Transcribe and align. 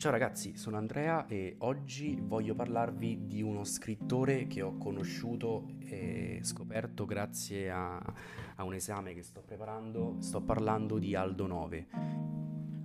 Ciao 0.00 0.12
ragazzi, 0.12 0.56
sono 0.56 0.78
Andrea 0.78 1.26
e 1.26 1.56
oggi 1.58 2.18
voglio 2.18 2.54
parlarvi 2.54 3.26
di 3.26 3.42
uno 3.42 3.64
scrittore 3.64 4.46
che 4.46 4.62
ho 4.62 4.78
conosciuto 4.78 5.72
e 5.80 6.38
scoperto 6.40 7.04
grazie 7.04 7.70
a, 7.70 7.98
a 8.56 8.64
un 8.64 8.72
esame 8.72 9.12
che 9.12 9.22
sto 9.22 9.42
preparando. 9.42 10.16
Sto 10.20 10.40
parlando 10.40 10.96
di 10.96 11.14
Aldo 11.14 11.46
Nove. 11.46 11.86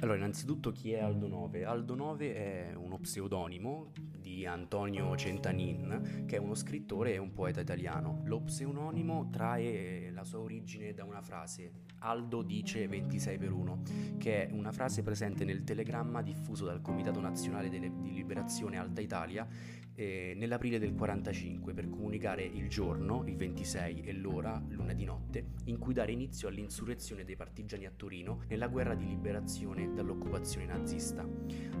Allora, 0.00 0.16
innanzitutto 0.16 0.72
chi 0.72 0.94
è 0.94 0.98
Aldo 0.98 1.28
Nove? 1.28 1.64
Aldo 1.64 1.94
Nove 1.94 2.34
è 2.34 2.74
uno 2.74 2.98
pseudonimo 2.98 3.92
di 4.26 4.44
Antonio 4.44 5.14
Centanin, 5.14 6.24
che 6.26 6.34
è 6.34 6.38
uno 6.40 6.56
scrittore 6.56 7.14
e 7.14 7.18
un 7.18 7.32
poeta 7.32 7.60
italiano. 7.60 8.22
Lo 8.24 8.40
pseudonimo 8.40 9.28
trae 9.30 10.10
la 10.10 10.24
sua 10.24 10.40
origine 10.40 10.92
da 10.94 11.04
una 11.04 11.22
frase, 11.22 11.70
Aldo 12.00 12.42
dice 12.42 12.88
26 12.88 13.38
per 13.38 13.52
1, 13.52 13.82
che 14.18 14.48
è 14.48 14.52
una 14.52 14.72
frase 14.72 15.04
presente 15.04 15.44
nel 15.44 15.62
telegramma 15.62 16.22
diffuso 16.22 16.64
dal 16.64 16.80
Comitato 16.82 17.20
Nazionale 17.20 17.68
di 17.68 17.78
Liberazione 17.78 18.78
Alta 18.78 19.00
Italia 19.00 19.46
eh, 19.96 20.34
nell'aprile 20.36 20.78
del 20.78 20.94
45 20.94 21.72
per 21.72 21.88
comunicare 21.88 22.44
il 22.44 22.68
giorno, 22.68 23.24
il 23.26 23.36
26, 23.36 24.02
e 24.02 24.12
l'ora, 24.12 24.62
luna 24.68 24.92
di 24.92 25.04
notte, 25.04 25.52
in 25.64 25.78
cui 25.78 25.94
dare 25.94 26.12
inizio 26.12 26.48
all'insurrezione 26.48 27.24
dei 27.24 27.34
partigiani 27.34 27.86
a 27.86 27.92
Torino 27.94 28.42
nella 28.48 28.68
guerra 28.68 28.94
di 28.94 29.06
liberazione 29.06 29.92
dall'occupazione 29.92 30.66
nazista. 30.66 31.26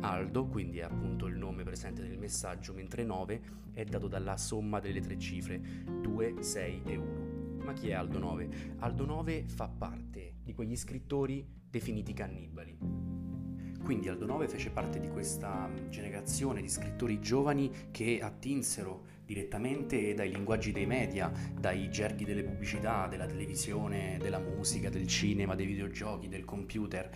Aldo, 0.00 0.46
quindi 0.46 0.78
è 0.78 0.82
appunto 0.82 1.26
il 1.26 1.36
nome 1.36 1.64
presente 1.64 2.02
nel 2.02 2.18
messaggio, 2.18 2.72
mentre 2.72 3.04
9 3.04 3.42
è 3.72 3.84
dato 3.84 4.06
dalla 4.06 4.36
somma 4.36 4.78
delle 4.78 5.00
tre 5.00 5.18
cifre 5.18 5.60
2, 6.00 6.36
6 6.40 6.82
e 6.86 6.96
1. 6.96 7.62
Ma 7.64 7.72
chi 7.72 7.88
è 7.88 7.94
Aldo 7.94 8.18
9? 8.18 8.76
Aldo 8.78 9.04
9 9.06 9.44
fa 9.48 9.68
parte 9.68 10.34
di 10.42 10.54
quegli 10.54 10.76
scrittori 10.76 11.44
definiti 11.68 12.12
cannibali. 12.12 13.03
Quindi 13.84 14.08
Aldo 14.08 14.24
Nove 14.24 14.48
fece 14.48 14.70
parte 14.70 14.98
di 14.98 15.10
questa 15.10 15.68
generazione 15.90 16.62
di 16.62 16.70
scrittori 16.70 17.20
giovani 17.20 17.70
che 17.90 18.18
attinsero 18.22 19.04
direttamente 19.26 20.14
dai 20.14 20.30
linguaggi 20.32 20.72
dei 20.72 20.86
media, 20.86 21.30
dai 21.52 21.90
gerghi 21.90 22.24
delle 22.24 22.44
pubblicità, 22.44 23.06
della 23.08 23.26
televisione, 23.26 24.16
della 24.18 24.38
musica, 24.38 24.88
del 24.88 25.06
cinema, 25.06 25.54
dei 25.54 25.66
videogiochi, 25.66 26.28
del 26.28 26.46
computer 26.46 27.10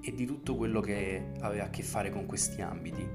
e 0.00 0.12
di 0.12 0.26
tutto 0.26 0.56
quello 0.56 0.80
che 0.80 1.30
aveva 1.42 1.66
a 1.66 1.70
che 1.70 1.84
fare 1.84 2.10
con 2.10 2.26
questi 2.26 2.60
ambiti. 2.60 3.06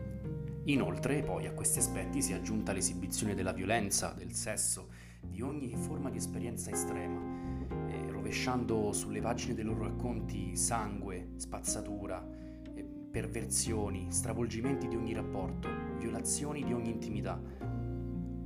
Inoltre, 0.63 1.21
poi 1.21 1.47
a 1.47 1.51
questi 1.51 1.79
aspetti 1.79 2.21
si 2.21 2.31
è 2.31 2.35
aggiunta 2.35 2.71
l'esibizione 2.71 3.35
della 3.35 3.51
violenza, 3.51 4.13
del 4.17 4.31
sesso, 4.31 4.87
di 5.19 5.41
ogni 5.41 5.75
forma 5.75 6.09
di 6.09 6.17
esperienza 6.17 6.71
estrema, 6.71 7.19
eh, 7.89 8.09
rovesciando 8.09 8.93
sulle 8.93 9.19
pagine 9.19 9.53
dei 9.53 9.65
loro 9.65 9.83
racconti 9.83 10.55
sangue, 10.55 11.31
spazzatura, 11.35 12.44
perversioni, 13.15 14.07
stravolgimenti 14.09 14.89
di 14.89 14.97
ogni 14.97 15.13
rapporto, 15.13 15.69
violazioni 15.97 16.65
di 16.65 16.73
ogni 16.73 16.89
intimità. 16.89 17.41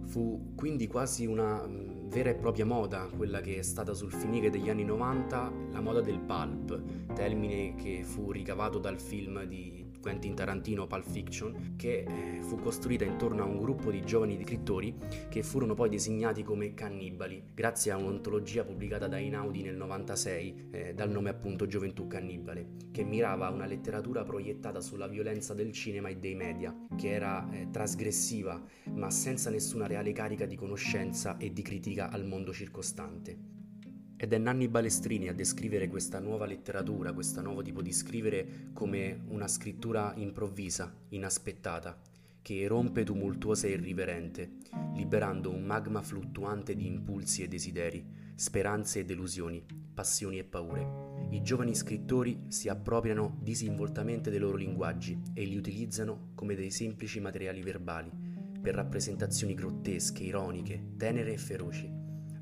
Fu 0.05 0.53
quindi 0.53 0.85
quasi 0.85 1.25
una 1.25 1.65
mm, 1.65 2.07
vera 2.07 2.29
e 2.29 2.35
propria 2.35 2.67
moda, 2.67 3.09
quella 3.17 3.41
che 3.41 3.57
è 3.57 3.61
stata 3.63 3.95
sul 3.95 4.11
finire 4.11 4.51
degli 4.51 4.69
anni 4.69 4.83
90 4.83 5.51
la 5.71 5.81
moda 5.81 6.01
del 6.01 6.19
pulp, 6.19 7.13
termine 7.15 7.73
che 7.73 8.03
fu 8.03 8.31
ricavato 8.31 8.77
dal 8.77 8.99
film 8.99 9.43
di 9.45 9.88
Quentin 10.01 10.35
Tarantino 10.35 10.87
Pulp 10.87 11.05
Fiction, 11.09 11.75
che 11.75 12.05
eh, 12.07 12.41
fu 12.41 12.57
costruita 12.59 13.03
intorno 13.03 13.43
a 13.43 13.45
un 13.45 13.59
gruppo 13.59 13.91
di 13.91 14.01
giovani 14.01 14.39
scrittori 14.43 14.95
che 15.29 15.43
furono 15.43 15.73
poi 15.73 15.89
designati 15.89 16.43
come 16.43 16.73
cannibali, 16.73 17.43
grazie 17.53 17.91
a 17.91 17.97
un'ontologia 17.97 18.63
pubblicata 18.63 19.07
da 19.07 19.17
Inaudi 19.17 19.61
nel 19.61 19.75
96 19.75 20.67
eh, 20.71 20.93
dal 20.93 21.09
nome 21.09 21.29
appunto 21.29 21.67
Gioventù 21.67 22.07
Cannibale, 22.07 22.75
che 22.91 23.03
mirava 23.03 23.47
a 23.47 23.51
una 23.51 23.65
letteratura 23.65 24.23
proiettata 24.23 24.81
sulla 24.81 25.07
violenza 25.07 25.53
del 25.53 25.71
cinema 25.71 26.09
e 26.09 26.17
dei 26.17 26.35
media, 26.35 26.75
che 26.95 27.11
era 27.11 27.47
eh, 27.51 27.67
trasgressiva 27.71 28.61
ma 28.93 29.09
senza 29.09 29.49
nessuna 29.49 29.87
reale 29.87 30.11
carica 30.11 30.45
di 30.45 30.55
conoscenza 30.55 31.37
e 31.37 31.51
di 31.51 31.61
critica 31.61 32.09
al 32.09 32.25
mondo 32.25 32.53
circostante. 32.53 33.58
Ed 34.21 34.33
è 34.33 34.37
Nanni 34.37 34.67
Balestrini 34.67 35.29
a 35.29 35.33
descrivere 35.33 35.87
questa 35.87 36.19
nuova 36.19 36.45
letteratura, 36.45 37.13
questo 37.13 37.39
nuovo 37.41 37.61
tipo 37.61 37.81
di 37.81 37.93
scrivere 37.93 38.67
come 38.73 39.21
una 39.29 39.47
scrittura 39.47 40.11
improvvisa, 40.17 40.93
inaspettata, 41.11 41.97
che 42.41 42.67
rompe 42.67 43.05
tumultuosa 43.05 43.67
e 43.67 43.71
irriverente, 43.71 44.57
liberando 44.93 45.49
un 45.51 45.63
magma 45.63 46.01
fluttuante 46.01 46.75
di 46.75 46.85
impulsi 46.85 47.43
e 47.43 47.47
desideri, 47.47 48.05
speranze 48.35 48.99
e 48.99 49.05
delusioni, 49.05 49.65
passioni 49.93 50.37
e 50.37 50.43
paure. 50.43 51.27
I 51.29 51.41
giovani 51.41 51.73
scrittori 51.73 52.43
si 52.49 52.67
appropriano 52.67 53.37
disinvoltamente 53.41 54.29
dei 54.29 54.39
loro 54.39 54.57
linguaggi 54.57 55.17
e 55.33 55.45
li 55.45 55.55
utilizzano 55.55 56.31
come 56.35 56.55
dei 56.55 56.71
semplici 56.71 57.21
materiali 57.21 57.61
verbali, 57.61 58.11
per 58.61 58.75
rappresentazioni 58.75 59.53
grottesche, 59.53 60.23
ironiche, 60.23 60.95
tenere 60.97 61.31
e 61.31 61.37
feroci 61.37 61.98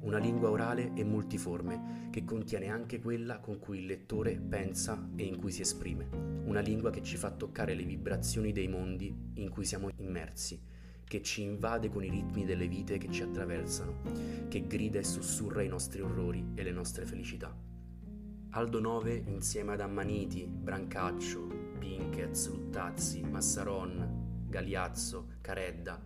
una 0.07 0.19
lingua 0.19 0.49
orale 0.49 0.93
e 0.93 1.03
multiforme 1.03 2.07
che 2.11 2.23
contiene 2.23 2.69
anche 2.69 3.01
quella 3.01 3.39
con 3.39 3.59
cui 3.59 3.79
il 3.79 3.85
lettore 3.85 4.39
pensa 4.39 5.09
e 5.17 5.23
in 5.25 5.35
cui 5.35 5.51
si 5.51 5.61
esprime, 5.61 6.07
una 6.45 6.61
lingua 6.61 6.91
che 6.91 7.03
ci 7.03 7.17
fa 7.17 7.29
toccare 7.29 7.73
le 7.73 7.83
vibrazioni 7.83 8.53
dei 8.53 8.69
mondi 8.69 9.13
in 9.33 9.49
cui 9.49 9.65
siamo 9.65 9.89
immersi, 9.97 10.61
che 11.03 11.21
ci 11.21 11.41
invade 11.41 11.89
con 11.89 12.05
i 12.05 12.09
ritmi 12.09 12.45
delle 12.45 12.69
vite 12.69 12.97
che 12.97 13.11
ci 13.11 13.21
attraversano, 13.21 14.47
che 14.47 14.65
grida 14.65 14.97
e 14.97 15.03
sussurra 15.03 15.61
i 15.61 15.67
nostri 15.67 15.99
orrori 15.99 16.51
e 16.55 16.63
le 16.63 16.71
nostre 16.71 17.05
felicità. 17.05 17.53
Aldo 18.51 18.79
Nove, 18.79 19.23
insieme 19.27 19.73
ad 19.73 19.81
Ammaniti, 19.81 20.47
Brancaccio, 20.47 21.47
Pinkez, 21.79 22.49
Luttazzi, 22.49 23.23
Massaron, 23.23 24.45
Galiazzo, 24.47 25.33
Caredda, 25.41 26.01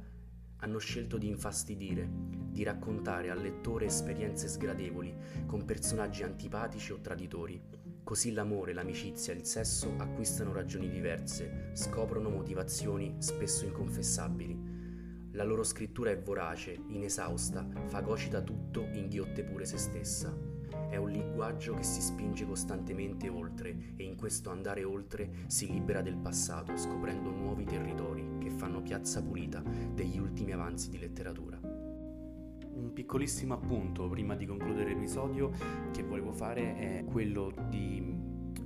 hanno 0.61 0.79
scelto 0.79 1.17
di 1.17 1.27
infastidire, 1.27 2.09
di 2.09 2.63
raccontare 2.63 3.29
al 3.29 3.41
lettore 3.41 3.85
esperienze 3.85 4.47
sgradevoli 4.47 5.15
con 5.45 5.65
personaggi 5.65 6.23
antipatici 6.23 6.91
o 6.91 6.99
traditori. 6.99 7.61
Così 8.03 8.33
l'amore, 8.33 8.73
l'amicizia 8.73 9.33
il 9.33 9.45
sesso 9.45 9.93
acquistano 9.97 10.51
ragioni 10.51 10.89
diverse, 10.89 11.69
scoprono 11.73 12.29
motivazioni 12.29 13.15
spesso 13.19 13.65
inconfessabili. 13.65 14.79
La 15.33 15.43
loro 15.43 15.63
scrittura 15.63 16.11
è 16.11 16.19
vorace, 16.19 16.77
inesausta, 16.89 17.65
fagocita 17.85 18.41
tutto, 18.41 18.87
inghiotte 18.91 19.43
pure 19.43 19.65
se 19.65 19.77
stessa. 19.77 20.50
È 20.89 20.95
un 20.95 21.09
linguaggio 21.09 21.73
che 21.73 21.83
si 21.83 22.01
spinge 22.01 22.45
costantemente 22.45 23.29
oltre 23.29 23.93
e 23.95 24.03
in 24.03 24.15
questo 24.15 24.49
andare 24.49 24.83
oltre 24.83 25.45
si 25.47 25.71
libera 25.71 26.01
del 26.01 26.17
passato, 26.17 26.75
scoprendo 26.77 27.31
nuovi 27.31 27.65
territori 27.65 28.37
che 28.39 28.49
fanno 28.49 28.81
piazza 28.81 29.21
pulita 29.21 29.61
degli 29.93 30.17
ultimi 30.17 30.51
avanzi 30.51 30.89
di 30.89 30.99
letteratura. 30.99 31.59
Un 31.61 32.91
piccolissimo 32.93 33.53
appunto 33.53 34.07
prima 34.09 34.35
di 34.35 34.45
concludere 34.45 34.93
l'episodio 34.93 35.51
che 35.91 36.03
volevo 36.03 36.31
fare 36.31 36.75
è 36.75 37.05
quello 37.05 37.53
di 37.69 38.15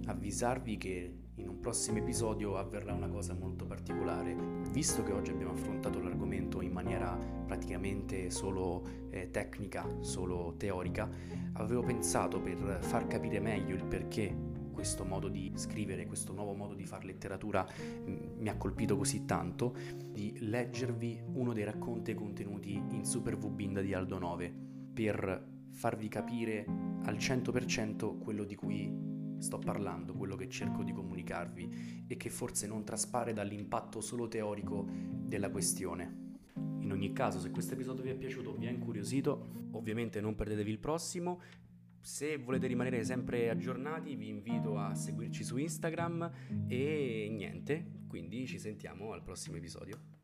avvisarvi 0.05 0.77
che 0.77 1.24
in 1.37 1.49
un 1.49 1.59
prossimo 1.59 1.97
episodio 1.97 2.57
avverrà 2.57 2.93
una 2.93 3.09
cosa 3.09 3.33
molto 3.33 3.65
particolare. 3.65 4.35
Visto 4.71 5.03
che 5.03 5.11
oggi 5.11 5.31
abbiamo 5.31 5.51
affrontato 5.51 5.99
l'argomento 5.99 6.61
in 6.61 6.71
maniera 6.71 7.17
praticamente 7.45 8.29
solo 8.29 8.83
eh, 9.09 9.31
tecnica, 9.31 9.85
solo 9.99 10.55
teorica, 10.57 11.09
avevo 11.53 11.81
pensato 11.81 12.39
per 12.39 12.79
far 12.81 13.07
capire 13.07 13.39
meglio 13.39 13.75
il 13.75 13.85
perché 13.85 14.53
questo 14.71 15.05
modo 15.05 15.29
di 15.29 15.51
scrivere, 15.55 16.05
questo 16.05 16.33
nuovo 16.33 16.53
modo 16.53 16.73
di 16.73 16.85
fare 16.85 17.05
letteratura 17.05 17.65
mm, 17.65 18.39
mi 18.39 18.49
ha 18.49 18.57
colpito 18.57 18.97
così 18.97 19.25
tanto, 19.25 19.75
di 20.11 20.35
leggervi 20.39 21.23
uno 21.33 21.53
dei 21.53 21.63
racconti 21.63 22.13
contenuti 22.13 22.73
in 22.73 23.05
Super 23.05 23.37
V-Binda 23.37 23.81
di 23.81 23.93
Aldo 23.93 24.19
9 24.19 24.53
per 24.93 25.53
farvi 25.71 26.07
capire 26.07 26.65
al 27.03 27.15
100% 27.15 28.17
quello 28.19 28.43
di 28.43 28.55
cui 28.55 29.15
sto 29.37 29.59
parlando, 29.59 30.13
quello 30.13 30.35
che 30.35 30.49
cerco 30.49 30.83
di 30.83 30.91
comunicarvi 30.91 32.05
e 32.07 32.17
che 32.17 32.29
forse 32.29 32.67
non 32.67 32.83
traspare 32.83 33.33
dall'impatto 33.33 34.01
solo 34.01 34.27
teorico 34.27 34.87
della 34.89 35.49
questione. 35.49 36.23
In 36.79 36.91
ogni 36.91 37.13
caso, 37.13 37.39
se 37.39 37.51
questo 37.51 37.73
episodio 37.73 38.03
vi 38.03 38.09
è 38.09 38.15
piaciuto 38.15 38.51
o 38.51 38.55
vi 38.55 38.67
ha 38.67 38.71
incuriosito, 38.71 39.67
ovviamente 39.71 40.21
non 40.21 40.35
perdetevi 40.35 40.71
il 40.71 40.79
prossimo 40.79 41.41
se 42.05 42.37
volete 42.37 42.67
rimanere 42.67 43.03
sempre 43.03 43.49
aggiornati 43.49 44.15
vi 44.15 44.27
invito 44.27 44.77
a 44.77 44.93
seguirci 44.93 45.43
su 45.43 45.57
Instagram 45.57 46.31
e 46.67 47.27
niente, 47.31 48.03
quindi 48.07 48.45
ci 48.45 48.59
sentiamo 48.59 49.11
al 49.11 49.23
prossimo 49.23 49.57
episodio. 49.57 50.14